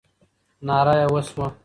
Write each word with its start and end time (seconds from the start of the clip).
ناره 0.65 0.93
یې 0.99 1.07
وسوه. 1.13 1.47